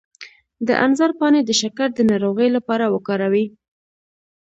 [0.67, 3.45] د انځر پاڼې د شکر د ناروغۍ لپاره وکاروئ